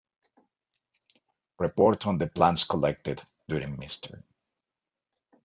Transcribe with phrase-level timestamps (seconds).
[1.59, 4.23] Report on the Plants collected during Mr.